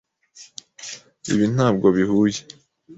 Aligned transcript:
Ibi 1.31 1.45
ntabwo 1.53 1.87
bihuye. 1.95 2.39